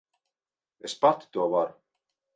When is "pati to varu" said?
1.03-1.73